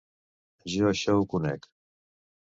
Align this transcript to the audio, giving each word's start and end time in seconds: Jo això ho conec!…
Jo 0.75 0.87
això 0.91 1.15
ho 1.17 1.27
conec!… 1.33 1.69